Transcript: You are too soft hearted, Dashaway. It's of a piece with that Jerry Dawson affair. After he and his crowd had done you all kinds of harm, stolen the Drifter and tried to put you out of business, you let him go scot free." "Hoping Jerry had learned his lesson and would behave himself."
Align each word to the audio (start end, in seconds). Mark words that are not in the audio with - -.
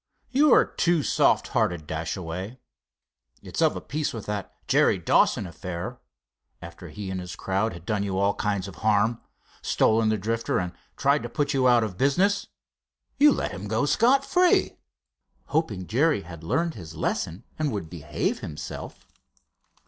You 0.31 0.51
are 0.51 0.65
too 0.65 1.03
soft 1.03 1.49
hearted, 1.49 1.85
Dashaway. 1.85 2.57
It's 3.43 3.61
of 3.61 3.75
a 3.75 3.81
piece 3.81 4.13
with 4.15 4.25
that 4.25 4.51
Jerry 4.67 4.97
Dawson 4.97 5.45
affair. 5.45 5.99
After 6.59 6.89
he 6.89 7.11
and 7.11 7.19
his 7.21 7.35
crowd 7.35 7.73
had 7.73 7.85
done 7.85 8.01
you 8.01 8.17
all 8.17 8.33
kinds 8.33 8.67
of 8.67 8.77
harm, 8.77 9.21
stolen 9.61 10.09
the 10.09 10.17
Drifter 10.17 10.57
and 10.57 10.71
tried 10.97 11.21
to 11.21 11.29
put 11.29 11.53
you 11.53 11.67
out 11.67 11.83
of 11.83 11.99
business, 11.99 12.47
you 13.19 13.31
let 13.31 13.51
him 13.51 13.67
go 13.67 13.85
scot 13.85 14.25
free." 14.25 14.79
"Hoping 15.49 15.85
Jerry 15.85 16.21
had 16.21 16.43
learned 16.43 16.73
his 16.73 16.95
lesson 16.95 17.43
and 17.59 17.71
would 17.71 17.87
behave 17.87 18.39
himself." 18.39 19.05